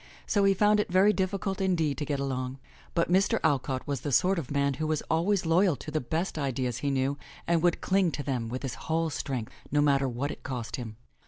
[0.25, 2.57] So he found it very difficult indeed to get along.
[2.95, 3.39] But Mr.
[3.43, 6.89] Alcott was the sort of man who was always loyal to the best ideas he
[6.89, 10.77] knew and would cling to them with his whole strength, no matter what it cost
[10.77, 10.97] him.